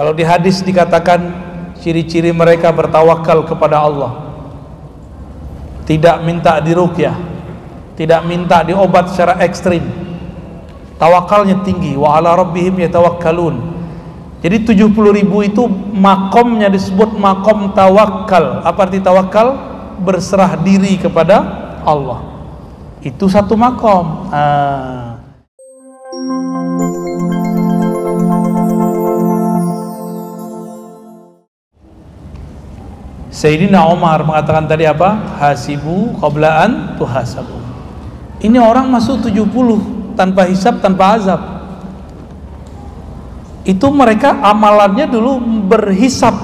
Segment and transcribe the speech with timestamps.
[0.00, 1.20] Kalau di hadis dikatakan
[1.76, 4.32] ciri-ciri mereka bertawakal kepada Allah.
[5.84, 7.12] Tidak minta diruqyah,
[8.00, 9.84] tidak minta diobat secara ekstrim.
[10.96, 13.60] Tawakalnya tinggi wa ala rabbihim yatawakkalun.
[14.40, 14.88] Jadi 70
[15.20, 18.64] ribu itu makomnya disebut makom tawakal.
[18.64, 19.52] Apa arti tawakal?
[20.00, 21.44] Berserah diri kepada
[21.84, 22.24] Allah.
[23.04, 24.32] Itu satu makom.
[24.32, 24.99] Ah.
[33.30, 35.38] Sayyidina Umar mengatakan tadi apa?
[35.38, 37.62] Hasibu qablaan tuhasabu.
[38.42, 41.40] Ini orang masuk 70 tanpa hisab, tanpa azab.
[43.62, 45.38] Itu mereka amalannya dulu
[45.70, 46.34] berhisap.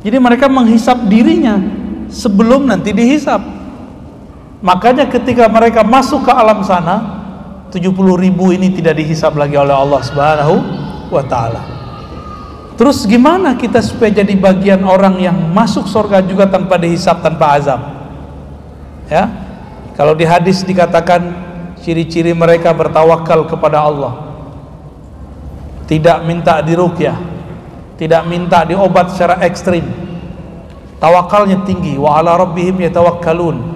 [0.00, 1.60] Jadi mereka menghisap dirinya
[2.08, 3.44] sebelum nanti dihisap.
[4.64, 6.96] Makanya ketika mereka masuk ke alam sana,
[7.68, 10.54] 70 ribu ini tidak dihisap lagi oleh Allah Subhanahu
[11.12, 11.77] wa taala.
[12.78, 17.82] Terus gimana kita supaya jadi bagian orang yang masuk surga juga tanpa dihisap, tanpa azab?
[19.10, 19.26] Ya.
[19.98, 21.26] Kalau di hadis dikatakan
[21.82, 24.14] ciri-ciri mereka bertawakal kepada Allah.
[25.90, 27.18] Tidak minta diruqyah,
[27.98, 29.82] tidak minta diobat secara ekstrim.
[31.02, 33.74] Tawakalnya tinggi, wa ala rabbihim yatawakkalun.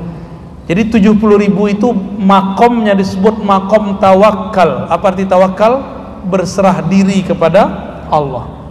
[0.71, 1.91] Jadi 70 ribu itu
[2.23, 4.87] makomnya disebut makom tawakal.
[4.87, 5.83] Apa arti tawakal?
[6.23, 7.67] Berserah diri kepada
[8.07, 8.62] Allah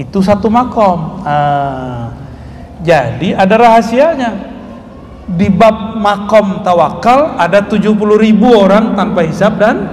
[0.00, 1.20] itu satu makom.
[1.28, 2.16] Ah,
[2.80, 4.48] jadi ada rahasianya.
[5.30, 9.86] Di bab makom tawakal ada 70 ribu orang tanpa hisab dan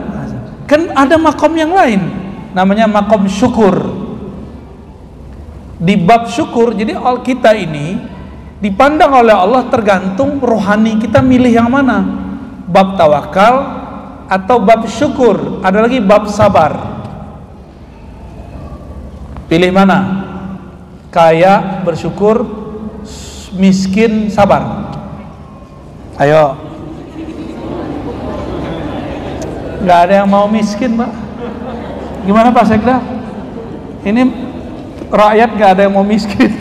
[0.66, 2.02] kan ada makom yang lain
[2.58, 3.76] namanya makom syukur.
[5.78, 8.02] Di bab syukur jadi kita ini
[8.58, 12.02] dipandang oleh Allah tergantung rohani kita milih yang mana.
[12.66, 13.56] Bab tawakal
[14.26, 15.62] atau bab syukur.
[15.62, 16.97] Ada lagi bab sabar
[19.48, 20.28] Pilih mana?
[21.08, 22.44] Kaya bersyukur,
[23.56, 24.92] miskin sabar.
[26.20, 26.60] Ayo.
[29.88, 31.12] Gak ada yang mau miskin, Pak.
[32.28, 33.00] Gimana Pak Sekda?
[34.04, 34.22] Ini
[35.08, 36.52] rakyat gak ada yang mau miskin.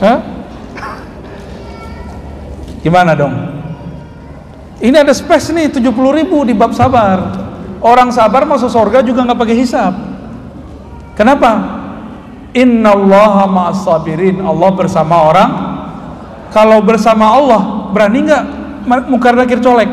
[0.00, 0.24] Hah?
[2.80, 3.34] Gimana dong?
[4.78, 7.47] Ini ada space nih 70 ribu di bab sabar.
[7.78, 9.94] Orang sabar masuk surga juga nggak pakai hisap.
[11.14, 11.78] Kenapa?
[12.54, 14.42] Inna Allah sabirin.
[14.42, 15.50] Allah bersama orang.
[16.48, 18.44] Kalau bersama Allah, berani nggak
[19.06, 19.90] mukar nakir colek?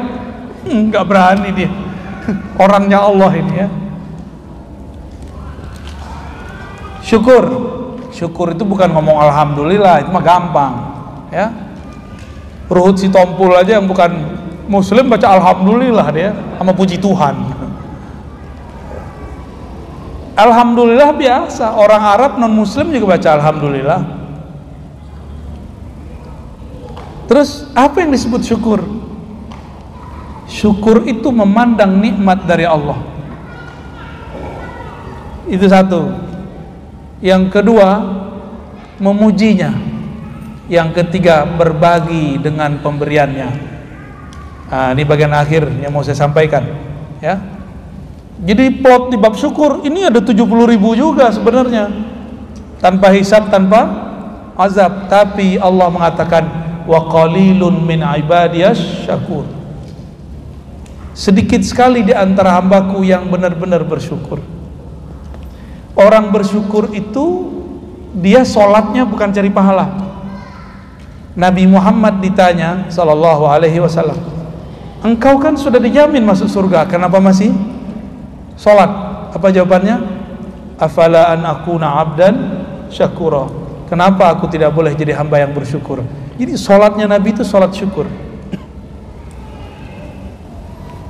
[0.65, 1.69] Hmm, nggak berani dia.
[2.63, 3.67] Orangnya Allah ini ya.
[7.05, 7.43] Syukur.
[8.09, 10.73] Syukur itu bukan ngomong alhamdulillah, itu mah gampang,
[11.35, 11.51] ya.
[12.71, 14.39] Ruhut si tompul aja yang bukan
[14.71, 17.35] muslim baca alhamdulillah dia sama puji Tuhan.
[20.35, 23.99] Alhamdulillah biasa orang Arab non Muslim juga baca Alhamdulillah.
[27.25, 28.83] Terus apa yang disebut syukur?
[30.45, 32.99] Syukur itu memandang nikmat dari Allah.
[35.47, 36.11] Itu satu.
[37.23, 37.89] Yang kedua,
[38.99, 39.71] memujinya.
[40.67, 43.49] Yang ketiga, berbagi dengan pemberiannya.
[44.65, 46.65] Nah, ini bagian akhir yang mau saya sampaikan,
[47.23, 47.54] ya
[48.43, 51.87] jadi plot di bab syukur ini ada 70 ribu juga sebenarnya.
[52.83, 53.87] Tanpa hisab tanpa
[54.59, 55.07] azab.
[55.07, 56.43] Tapi Allah mengatakan
[56.83, 59.47] wa qalilun min ibadiyas syakur
[61.15, 64.43] sedikit sekali di antara hambaku yang benar-benar bersyukur.
[65.95, 67.55] Orang bersyukur itu
[68.19, 70.05] dia sholatnya bukan cari pahala.
[71.35, 74.15] Nabi Muhammad ditanya sallallahu alaihi wasallam
[75.03, 77.51] engkau kan sudah dijamin masuk surga kenapa masih
[78.55, 78.91] Salat.
[79.35, 79.99] Apa jawabannya?
[80.79, 82.35] Afala an akuna abdan
[82.91, 83.47] syakura.
[83.87, 86.03] Kenapa aku tidak boleh jadi hamba yang bersyukur?
[86.35, 88.09] Jadi salatnya Nabi itu salat syukur.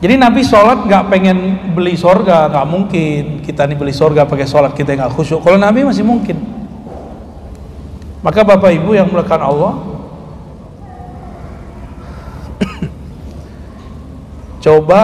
[0.06, 4.77] Jadi Nabi sholat gak pengen beli sorga, gak mungkin kita nih beli sorga pakai sholat
[4.77, 5.41] kita nggak khusyuk.
[5.41, 6.38] Kalau Nabi masih mungkin.
[8.21, 9.81] Maka Bapak Ibu yang melakukan Allah,
[14.65, 15.01] coba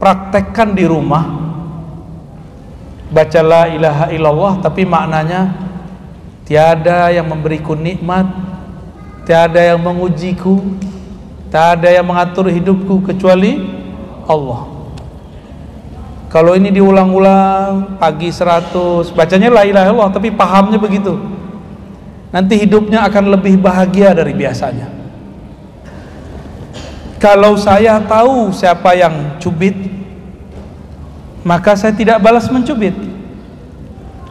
[0.00, 1.28] praktekkan di rumah
[3.12, 5.52] baca la ilaha illallah tapi maknanya
[6.48, 8.24] tiada yang memberiku nikmat
[9.28, 10.56] tiada yang mengujiku
[11.52, 13.60] tiada yang mengatur hidupku kecuali
[14.24, 14.70] Allah.
[16.30, 21.18] Kalau ini diulang-ulang pagi 100 bacanya la ilaha illallah tapi pahamnya begitu.
[22.30, 24.99] Nanti hidupnya akan lebih bahagia dari biasanya
[27.20, 29.76] kalau saya tahu siapa yang cubit
[31.44, 32.96] maka saya tidak balas mencubit.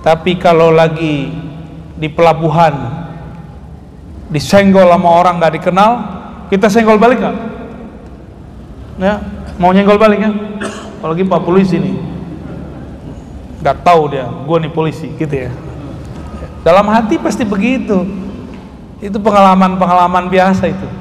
[0.02, 1.30] Tapi kalau lagi
[2.00, 2.74] di pelabuhan
[4.34, 5.92] disenggol sama orang nggak dikenal
[6.50, 7.38] kita senggol balik nggak?
[9.00, 9.22] Ya
[9.62, 10.32] mau nyenggol balik ya?
[10.98, 11.96] Apalagi pak polisi nih.
[13.62, 15.52] Nggak tahu dia gue nih polisi gitu ya.
[16.66, 18.02] Dalam hati pasti begitu.
[19.00, 20.99] Itu pengalaman-pengalaman biasa itu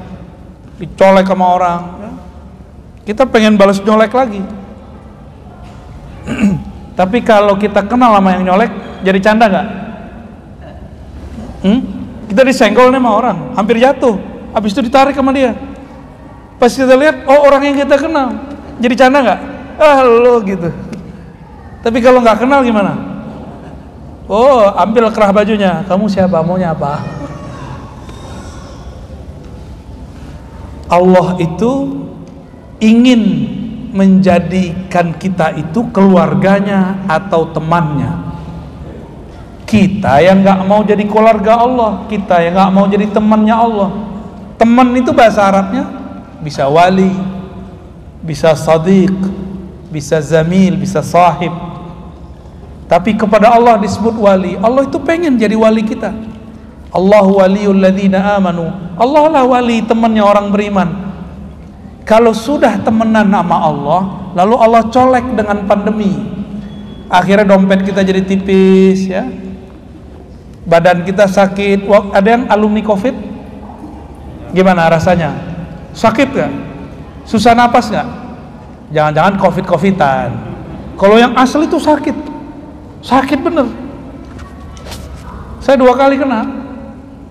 [0.79, 1.81] dicolek sama orang.
[3.03, 4.41] Kita pengen balas nyolek lagi.
[6.99, 8.71] Tapi kalau kita kenal sama yang nyolek
[9.03, 9.67] jadi canda nggak?
[11.59, 11.81] Hmm?
[12.29, 14.15] kita disenggol nih sama orang hampir jatuh.
[14.55, 15.57] Habis itu ditarik sama dia.
[16.61, 18.37] Pas kita lihat oh orang yang kita kenal.
[18.79, 19.39] Jadi canda nggak?
[19.81, 20.69] Ah lo gitu.
[21.81, 22.93] Tapi kalau nggak kenal gimana?
[24.29, 25.81] Oh ambil kerah bajunya.
[25.89, 26.39] Kamu siapa?
[26.45, 27.18] Maunya apa
[30.89, 32.01] Allah itu
[32.81, 33.21] ingin
[33.93, 38.29] menjadikan kita itu keluarganya atau temannya.
[39.69, 43.89] Kita yang nggak mau jadi keluarga Allah kita yang nggak mau jadi temannya Allah.
[44.57, 45.85] Teman itu bahasa Arabnya
[46.41, 47.13] bisa wali
[48.25, 49.13] bisa sadiq
[49.93, 51.53] bisa zamil bisa sahib.
[52.89, 54.57] Tapi kepada Allah disebut wali.
[54.57, 56.09] Allah itu pengen jadi wali kita
[56.89, 58.65] Allah waliul ladzina amanu.
[58.97, 60.89] Allah lah wali temannya orang beriman.
[62.01, 64.01] Kalau sudah temenan sama Allah,
[64.33, 66.17] lalu Allah colek dengan pandemi.
[67.05, 69.29] Akhirnya dompet kita jadi tipis ya.
[70.65, 71.85] Badan kita sakit.
[71.89, 73.13] Ada yang alumni Covid?
[74.53, 75.37] Gimana rasanya?
[75.93, 76.51] Sakit gak?
[77.29, 78.05] Susah napas gak?
[78.89, 80.29] Jangan-jangan Covid-Covidan.
[80.97, 82.17] Kalau yang asli itu sakit.
[83.05, 83.69] Sakit bener.
[85.61, 86.58] Saya dua kali kena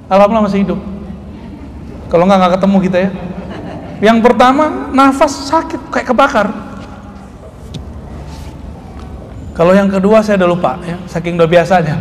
[0.09, 0.81] Alhamdulillah masih hidup?
[2.09, 3.11] Kalau nggak nggak ketemu kita ya.
[3.99, 4.65] Yang pertama
[4.97, 6.49] nafas sakit kayak kebakar.
[9.53, 11.97] Kalau yang kedua saya udah lupa ya saking udah biasanya.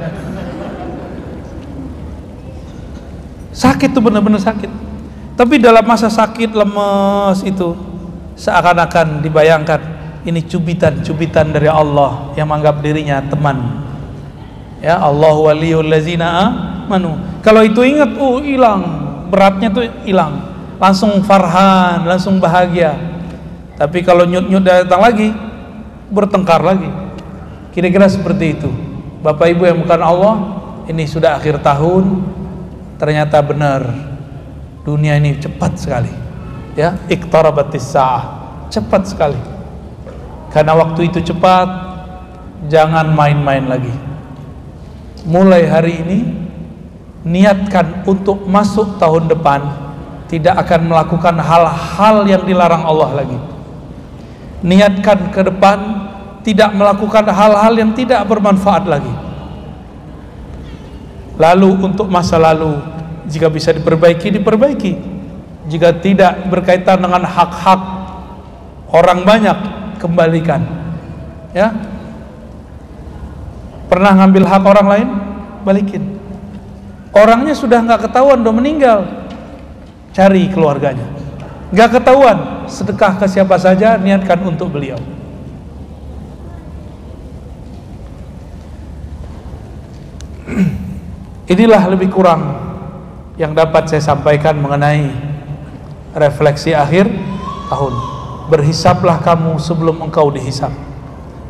[3.52, 4.70] Sakit tuh bener-bener sakit.
[5.36, 7.74] Tapi dalam masa sakit lemes itu
[8.38, 9.82] seakan-akan dibayangkan
[10.24, 13.84] ini cubitan-cubitan dari Allah yang menganggap dirinya teman.
[14.78, 18.84] Ya Allah waliyul lazina amanu kalau itu ingat oh hilang.
[19.32, 20.44] Beratnya tuh hilang.
[20.84, 22.92] Langsung farhan langsung bahagia.
[23.80, 25.32] Tapi kalau nyut-nyut datang lagi
[26.12, 26.92] bertengkar lagi.
[27.72, 28.68] Kira-kira seperti itu.
[29.24, 30.36] Bapak Ibu yang bukan Allah
[30.92, 32.20] ini sudah akhir tahun.
[33.00, 33.88] Ternyata benar.
[34.84, 36.12] Dunia ini cepat sekali.
[36.76, 38.24] Ya iktarabatis sa'ah.
[38.68, 39.40] Cepat sekali.
[40.52, 41.70] Karena waktu itu cepat
[42.68, 43.96] jangan main-main lagi.
[45.24, 46.47] Mulai hari ini
[47.28, 49.60] niatkan untuk masuk tahun depan
[50.32, 53.40] tidak akan melakukan hal-hal yang dilarang Allah lagi.
[54.64, 55.78] Niatkan ke depan
[56.44, 59.14] tidak melakukan hal-hal yang tidak bermanfaat lagi.
[61.38, 62.80] Lalu untuk masa lalu
[63.28, 64.94] jika bisa diperbaiki diperbaiki.
[65.68, 67.82] Jika tidak berkaitan dengan hak-hak
[68.88, 69.58] orang banyak
[70.00, 70.64] kembalikan.
[71.52, 71.76] Ya.
[73.92, 75.10] Pernah ngambil hak orang lain?
[75.68, 76.17] Balikin
[77.16, 79.00] orangnya sudah nggak ketahuan udah meninggal.
[80.16, 81.06] Cari keluarganya.
[81.70, 84.98] Nggak ketahuan sedekah ke siapa saja niatkan untuk beliau.
[91.54, 92.56] Inilah lebih kurang
[93.38, 95.12] yang dapat saya sampaikan mengenai
[96.16, 97.06] refleksi akhir
[97.70, 97.94] tahun.
[98.48, 100.72] Berhisaplah kamu sebelum engkau dihisap.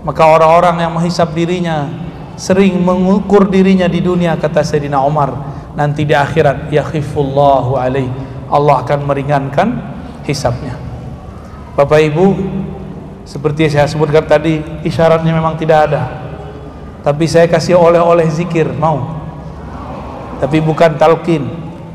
[0.01, 1.87] Maka orang-orang yang menghisap dirinya
[2.37, 5.46] sering mengukur dirinya di dunia kata Sayyidina Umar
[5.77, 8.09] nanti di akhirat yakhifullahu alaih.
[8.49, 9.77] Allah akan meringankan
[10.25, 10.73] hisapnya.
[11.77, 12.25] Bapak Ibu
[13.21, 16.03] seperti saya sebutkan tadi isyaratnya memang tidak ada.
[17.05, 19.21] Tapi saya kasih oleh-oleh zikir mau.
[20.41, 21.45] Tapi bukan talqin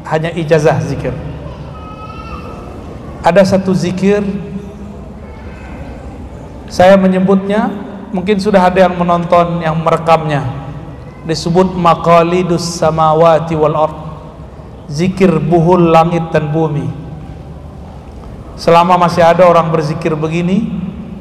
[0.07, 1.13] hanya ijazah zikir.
[3.27, 4.23] Ada satu zikir
[6.71, 7.69] saya menyebutnya
[8.15, 10.62] mungkin sudah ada yang menonton yang merekamnya
[11.23, 13.99] disebut maqalidus samawati wal ard.
[14.91, 16.85] Zikir buhul langit dan bumi.
[18.59, 20.69] Selama masih ada orang berzikir begini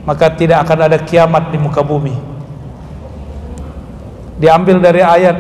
[0.04, 2.14] maka tidak akan ada kiamat di muka bumi.
[4.42, 5.38] Diambil dari ayat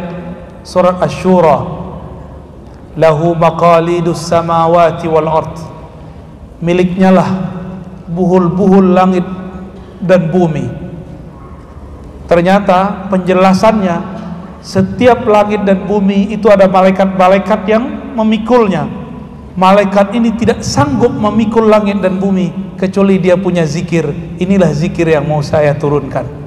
[0.61, 1.65] surat asy-syura
[2.93, 5.55] lahu maqalidus samawati wal ard.
[6.61, 7.29] Miliknya lah
[8.05, 9.25] buhul-buhul langit
[9.97, 10.69] dan bumi.
[12.29, 14.20] Ternyata penjelasannya
[14.61, 18.85] setiap langit dan bumi itu ada malaikat-malaikat yang memikulnya
[19.57, 25.25] malaikat ini tidak sanggup memikul langit dan bumi kecuali dia punya zikir inilah zikir yang
[25.25, 26.41] mau saya turunkan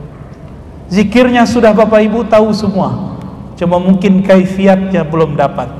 [0.94, 3.18] Zikirnya sudah Bapak Ibu tahu semua.
[3.56, 5.70] Cuma mungkin kaifiatnya belum dapat.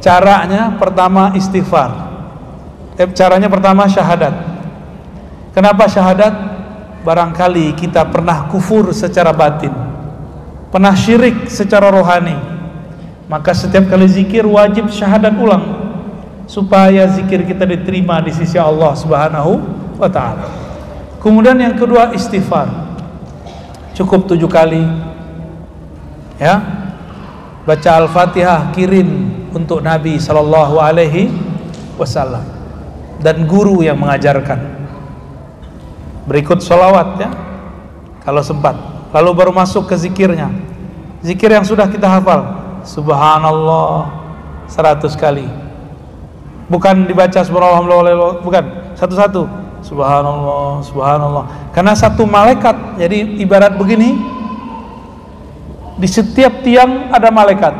[0.00, 2.08] Caranya pertama istighfar.
[2.96, 4.34] Eh, caranya pertama syahadat.
[5.56, 6.32] Kenapa syahadat?
[7.00, 9.72] Barangkali kita pernah kufur secara batin.
[10.70, 12.38] Pernah syirik secara rohani.
[13.26, 15.62] Maka setiap kali zikir wajib syahadat ulang
[16.50, 19.62] supaya zikir kita diterima di sisi Allah Subhanahu
[19.94, 20.50] wa taala.
[21.22, 22.66] Kemudian yang kedua istighfar.
[23.94, 24.82] Cukup tujuh kali.
[26.42, 26.58] Ya.
[27.62, 31.30] Baca Al-Fatihah kirim untuk Nabi sallallahu alaihi
[31.94, 32.42] wasallam
[33.22, 34.58] dan guru yang mengajarkan.
[36.26, 37.30] Berikut solawat ya.
[38.26, 38.89] Kalau sempat.
[39.10, 40.50] Lalu baru masuk ke zikirnya.
[41.20, 42.46] Zikir yang sudah kita hafal.
[42.86, 44.08] Subhanallah
[44.70, 45.46] seratus kali.
[46.70, 51.44] Bukan dibaca subhanallah bukan satu-satu Subhanallah, subhanallah.
[51.72, 54.12] Karena satu malaikat, jadi ibarat begini,
[55.96, 57.72] di setiap tiang ada malaikat.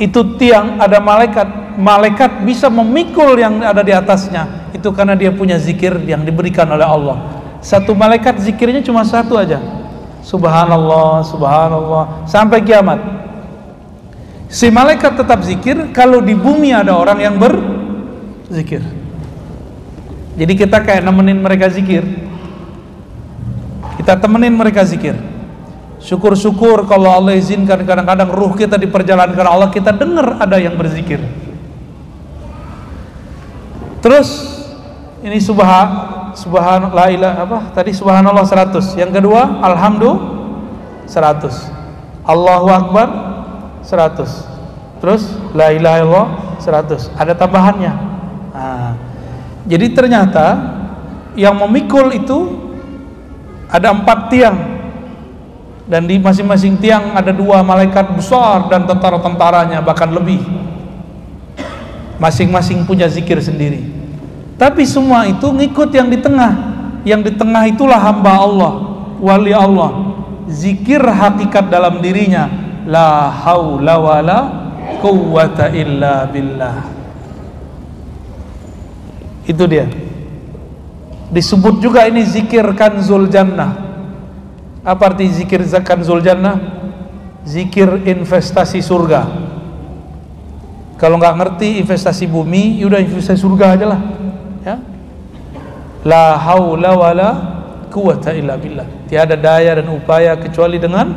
[0.00, 4.72] Itu tiang ada malaikat, malaikat bisa memikul yang ada di atasnya.
[4.74, 7.16] Itu karena dia punya zikir yang diberikan oleh Allah.
[7.64, 9.56] Satu malaikat zikirnya cuma satu aja.
[10.20, 13.00] Subhanallah, subhanallah sampai kiamat.
[14.52, 18.84] Si malaikat tetap zikir kalau di bumi ada orang yang berzikir.
[20.36, 22.04] Jadi kita kayak nemenin mereka zikir.
[23.96, 25.16] Kita temenin mereka zikir.
[26.04, 31.16] Syukur-syukur kalau Allah izinkan kadang-kadang ruh kita diperjalankan Allah kita dengar ada yang berzikir.
[34.04, 34.52] Terus
[35.24, 38.98] ini subhan subhanallah ilah apa tadi subhanallah 100.
[38.98, 40.20] Yang kedua alhamdulillah
[41.06, 42.26] 100.
[42.26, 43.08] Allahu akbar
[43.86, 45.00] 100.
[45.00, 45.22] Terus
[45.54, 47.12] la ilaha illallah 100.
[47.14, 47.92] Ada tambahannya.
[48.54, 48.92] Nah,
[49.68, 50.46] jadi ternyata
[51.38, 52.38] yang memikul itu
[53.70, 54.56] ada empat tiang
[55.84, 60.40] dan di masing-masing tiang ada dua malaikat besar dan tentara-tentaranya bahkan lebih.
[62.16, 63.93] Masing-masing punya zikir sendiri.
[64.54, 66.52] Tapi semua itu ngikut yang di tengah.
[67.04, 68.72] Yang di tengah itulah hamba Allah,
[69.20, 70.14] wali Allah.
[70.48, 72.48] Zikir hakikat dalam dirinya.
[72.84, 74.38] La haula wala
[75.00, 76.84] quwwata illa billah.
[79.44, 79.88] Itu dia.
[81.32, 83.84] Disebut juga ini zikir kanzul jannah
[84.84, 86.60] apa arti zikir kanzul jannah
[87.42, 89.24] zikir investasi surga.
[91.00, 94.00] Kalau nggak ngerti investasi bumi yaudah investasi surga aja lah
[94.64, 94.80] ya
[96.04, 97.28] la haula wala
[97.92, 101.12] quwata illa billah tiada daya dan upaya kecuali dengan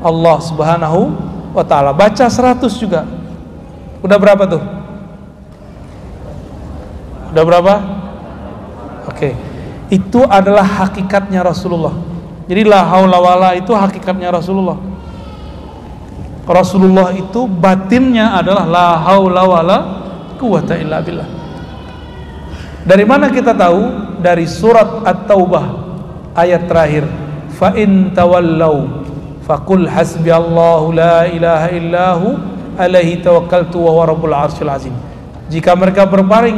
[0.00, 1.00] Allah subhanahu
[1.56, 3.04] wa ta'ala baca 100 juga
[4.00, 4.80] udah berapa tuh
[7.30, 7.74] Udah berapa?
[9.06, 9.14] Oke.
[9.14, 9.32] Okay.
[9.90, 11.94] Itu adalah hakikatnya Rasulullah.
[12.46, 14.78] Jadi la haula wala itu hakikatnya Rasulullah.
[16.46, 19.78] Rasulullah itu batinnya adalah la haula wala
[20.38, 21.26] quwata illa billah.
[22.84, 23.80] Dari mana kita tahu?
[24.20, 25.64] Dari surat At-Taubah
[26.36, 27.04] ayat terakhir.
[27.56, 29.04] Fa in tawallau
[29.44, 32.26] faqul hasbiyallahu la ilaha illahu
[32.80, 34.94] alaihi tawakkaltu wa huwa rabbul arsyil azim.
[35.52, 36.56] Jika mereka berpaling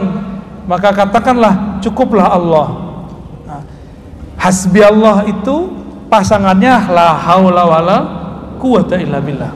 [0.67, 2.69] maka katakanlah cukuplah Allah
[3.47, 3.61] nah,
[4.38, 5.75] hasbi Allah itu
[6.07, 7.99] pasangannya la haula wala
[8.62, 9.50] quwata illa billah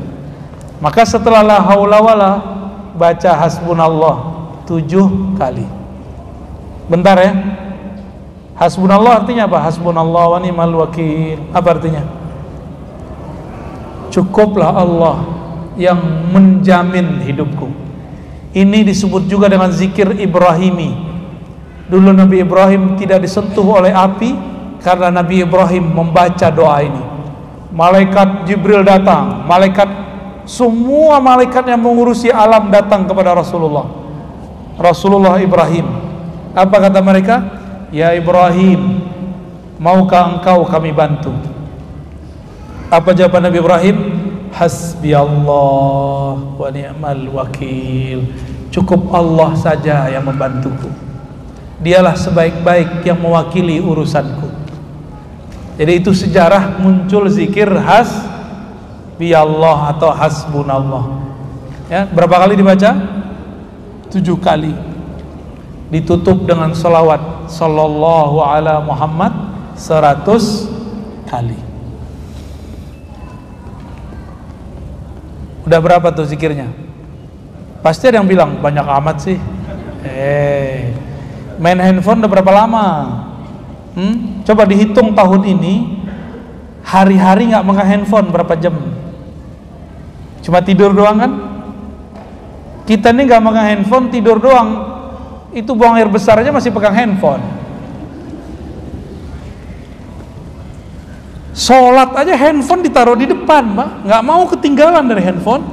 [0.82, 2.32] maka setelah la haula wala
[2.98, 4.16] baca hasbunallah
[4.66, 5.75] tujuh kali
[6.86, 7.32] bentar ya
[8.56, 12.02] hasbunallah artinya apa hasbunallah wa ni'mal wakil apa artinya
[14.14, 15.16] cukuplah Allah
[15.76, 15.98] yang
[16.32, 17.86] menjamin hidupku
[18.56, 20.96] ini disebut juga dengan zikir Ibrahimi.
[21.92, 24.32] Dulu Nabi Ibrahim tidak disentuh oleh api
[24.80, 27.04] karena Nabi Ibrahim membaca doa ini.
[27.76, 29.84] Malaikat Jibril datang, malaikat
[30.48, 33.84] semua malaikat yang mengurusi alam datang kepada Rasulullah.
[34.80, 36.05] Rasulullah Ibrahim.
[36.56, 37.36] Apa kata mereka?
[37.92, 39.04] Ya Ibrahim,
[39.76, 41.36] maukah engkau kami bantu?
[42.88, 43.96] Apa jawaban Nabi Ibrahim?
[44.56, 48.24] Hasbi Allah wa ni'mal wakil
[48.72, 50.88] Cukup Allah saja yang membantuku
[51.76, 54.48] Dialah sebaik-baik yang mewakili urusanku
[55.76, 58.08] Jadi itu sejarah muncul zikir has
[59.20, 61.04] Bi Allah atau hasbunallah
[61.92, 62.96] ya, Berapa kali dibaca?
[64.08, 64.95] Tujuh kali
[65.90, 69.32] Ditutup dengan salawat Sallallahu ala Muhammad
[69.78, 70.66] Seratus
[71.30, 71.58] kali
[75.66, 76.70] Udah berapa tuh zikirnya?
[77.82, 79.34] Pasti ada yang bilang banyak amat sih.
[80.06, 80.94] Eh,
[81.58, 82.86] main handphone udah berapa lama?
[83.98, 84.46] Hmm?
[84.46, 85.96] Coba dihitung tahun ini
[86.86, 88.78] hari-hari nggak megang handphone berapa jam
[90.46, 91.32] cuma tidur doang kan
[92.86, 94.95] kita ini nggak megang handphone tidur doang
[95.54, 97.42] itu buang air besar aja masih pegang handphone.
[101.56, 103.88] Sholat aja handphone ditaruh di depan mbak.
[104.04, 105.64] Nggak mau ketinggalan dari handphone.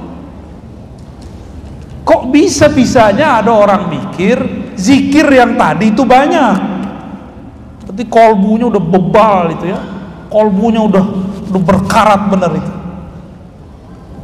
[2.03, 4.39] Kok bisa-bisanya ada orang mikir
[4.75, 6.55] zikir yang tadi itu banyak?
[7.87, 9.79] Tapi kolbunya udah bebal itu ya.
[10.31, 11.03] Kolbunya udah
[11.51, 12.73] udah berkarat bener itu.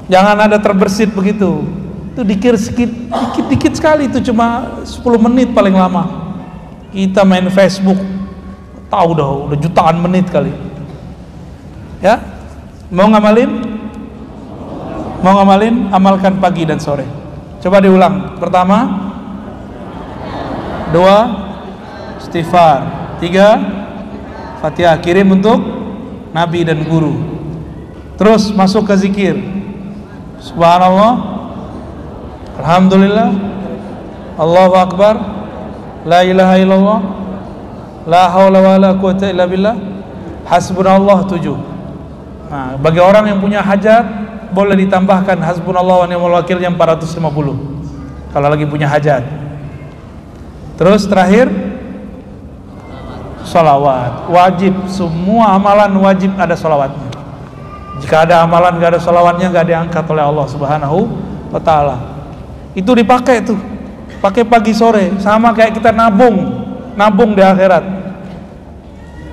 [0.09, 1.78] Jangan ada terbersit begitu
[2.19, 6.35] itu dikir sedikit dikit dikit sekali itu cuma 10 menit paling lama.
[6.91, 7.95] Kita main Facebook.
[8.91, 10.51] Tahu dah udah jutaan menit kali.
[12.03, 12.19] Ya?
[12.91, 13.47] Mau ngamalin?
[15.23, 15.87] Mau ngamalin?
[15.95, 17.07] Amalkan pagi dan sore.
[17.63, 18.35] Coba diulang.
[18.35, 19.07] Pertama.
[20.91, 21.17] Dua.
[22.19, 22.83] Istighfar.
[23.23, 23.47] Tiga.
[24.59, 24.99] Fatihah.
[24.99, 25.63] Kirim untuk
[26.35, 27.15] nabi dan guru.
[28.19, 29.39] Terus masuk ke zikir.
[30.43, 31.28] Subhanallah
[32.59, 33.29] alhamdulillah.
[34.39, 35.15] Allahu akbar.
[36.07, 36.99] La ilaha illallah.
[38.07, 39.75] La haula wa la quwata illa billah.
[40.47, 41.57] Hasbunallah tujuh.
[42.49, 44.05] Nah, bagi orang yang punya hajat
[44.49, 47.21] boleh ditambahkan hasbunallah wa ni'mal wakil yang 450
[48.33, 49.21] kalau lagi punya hajat
[50.73, 51.45] terus terakhir
[53.45, 54.29] salawat.
[54.29, 54.73] Wajib.
[54.89, 57.09] Semua amalan wajib ada salawatnya.
[57.99, 60.97] Jika ada amalan gak ada salawatnya gak diangkat oleh Allah subhanahu
[61.51, 62.18] wa ta'ala
[62.77, 63.57] itu dipakai tuh.
[64.19, 66.59] Pakai pagi sore sama kayak kita nabung
[66.99, 67.83] nabung di akhirat.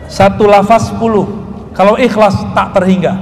[0.06, 3.18] Satu lafaz 10 kalau ikhlas tak terhingga.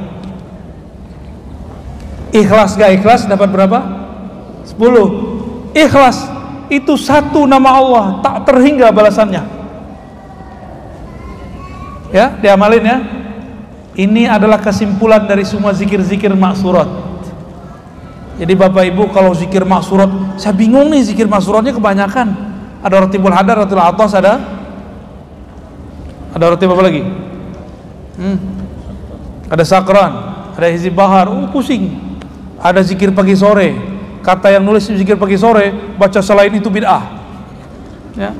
[2.34, 3.80] Ikhlas gak ikhlas dapat berapa?
[4.68, 6.28] 10 ikhlas
[6.68, 9.42] itu satu nama Allah tak terhingga balasannya.
[12.12, 12.98] Ya diamalin ya.
[13.94, 17.13] Ini adalah kesimpulan dari semua zikir-zikir maksurat
[18.34, 22.34] jadi bapak ibu kalau zikir maksurat saya bingung nih zikir maksuratnya kebanyakan.
[22.82, 24.42] Ada rotibul hadar rotibul atas ada?
[26.34, 27.02] Ada roti apa lagi?
[28.14, 28.38] Hmm.
[29.50, 31.26] ada sakran ada hizib bahar.
[31.26, 31.94] Uh, pusing.
[32.62, 33.74] Ada zikir pagi sore.
[34.22, 37.02] Kata yang nulis zikir pagi sore baca selain itu bid'ah.
[38.16, 38.30] Ya.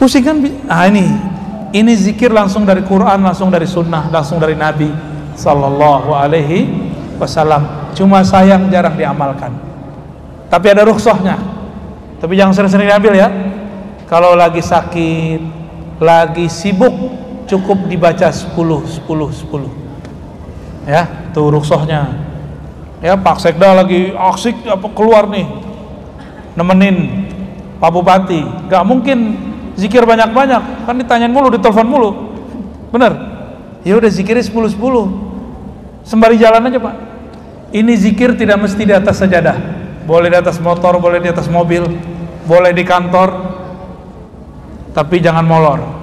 [0.00, 0.36] Pusing kan
[0.70, 1.06] ah ini.
[1.74, 4.88] Ini zikir langsung dari Quran, langsung dari sunnah, langsung dari Nabi
[5.36, 6.72] Sallallahu Alaihi
[7.20, 7.85] Wasallam.
[7.96, 9.56] Cuma sayang jarang diamalkan.
[10.52, 11.40] Tapi ada rukhsahnya.
[12.20, 13.28] Tapi jangan sering-sering diambil ya.
[14.06, 15.40] Kalau lagi sakit,
[15.98, 16.94] lagi sibuk,
[17.48, 19.66] cukup dibaca 10, 10, 10.
[20.86, 22.14] Ya, tuh rukhsahnya.
[23.00, 25.48] Ya, Pak Sekda lagi aksik apa keluar nih,
[26.54, 27.26] nemenin
[27.82, 28.70] Pak Bupati.
[28.70, 32.10] Gak mungkin zikir banyak-banyak kan ditanyain mulu ditelepon mulu
[32.90, 33.12] bener
[33.84, 34.80] ya udah zikirnya 10 10
[36.02, 36.94] sembari jalan aja pak
[37.72, 39.56] ini zikir tidak mesti di atas sajadah
[40.06, 41.82] boleh di atas motor boleh di atas mobil
[42.46, 43.28] boleh di kantor
[44.94, 45.95] tapi jangan molor